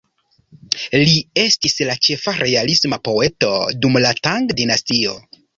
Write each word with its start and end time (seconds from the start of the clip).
Li 1.01 1.19
estis 1.41 1.77
la 1.89 1.97
ĉefa 2.09 2.35
realisma 2.39 3.01
poeto 3.09 3.53
dum 3.85 4.03
la 4.07 4.15
Tang 4.29 4.53
dinastio. 4.63 5.19